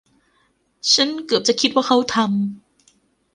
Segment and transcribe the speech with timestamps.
[0.93, 2.29] ฉันเกือบจะคิดว่าเขาทำ